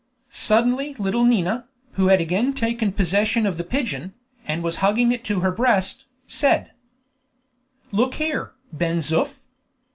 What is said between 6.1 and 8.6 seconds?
said: "Look here,